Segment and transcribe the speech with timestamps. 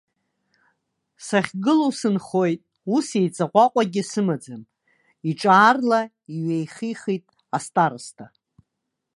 [1.25, 2.61] Сахьгылоу сынхоит,
[2.95, 4.61] ус еиҵаҟәаҟәагьы сымаӡам,
[5.29, 6.01] иҿы аарла
[6.35, 7.25] иҩеихихит
[7.57, 8.25] астароста.